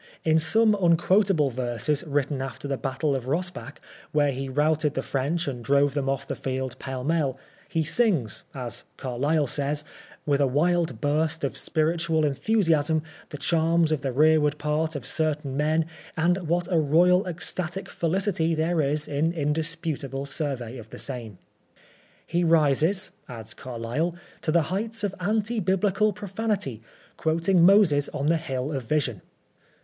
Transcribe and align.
In 0.25 0.39
some 0.39 0.73
unquotable 0.73 1.51
verses 1.51 2.03
written 2.07 2.39
a^er 2.39 2.57
the 2.57 2.75
battle 2.75 3.15
of 3.15 3.25
Rossbach, 3.27 3.77
where 4.11 4.31
he 4.31 4.49
routed 4.49 4.95
the 4.95 5.03
French 5.03 5.47
and 5.47 5.63
drove 5.63 5.93
them 5.93 6.07
oflE 6.07 6.25
the 6.25 6.35
field 6.35 6.79
pell 6.79 7.03
mell, 7.03 7.37
he 7.69 7.83
sings, 7.83 8.43
as 8.55 8.83
Carlyle 8.97 9.45
says," 9.45 9.83
with 10.25 10.41
a 10.41 10.47
wild 10.47 11.01
burst 11.01 11.43
of 11.43 11.55
spiritual 11.55 12.23
enthu 12.23 12.55
siasm, 12.57 13.03
the 13.29 13.37
charms 13.37 13.91
of 13.91 14.01
the 14.01 14.11
rearward 14.11 14.57
part 14.57 14.95
of 14.95 15.05
certain 15.05 15.55
men; 15.55 15.85
and 16.17 16.47
what 16.47 16.67
a 16.71 16.79
royal 16.79 17.27
ecstatic 17.27 17.87
felicity 17.87 18.55
there 18.55 18.81
is 18.81 19.07
in 19.07 19.31
indisputable 19.31 20.25
survey 20.25 20.79
of 20.79 20.89
the 20.89 20.97
same." 20.97 21.37
"He 22.25 22.43
rises," 22.43 23.11
adds 23.29 23.53
Carlyle, 23.53 24.15
"to 24.41 24.51
the 24.51 24.63
heights 24.73 25.03
of 25.03 25.13
Anti 25.19 25.59
Biblical 25.59 26.11
profanity, 26.11 26.81
quoting 27.17 27.63
Moses 27.63 28.09
on 28.09 28.29
the 28.29 28.37
Hill 28.37 28.71
of 28.71 28.81
Vision." 28.81 29.21